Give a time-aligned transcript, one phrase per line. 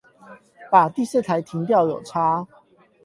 [0.71, 2.47] 把第四台停掉有差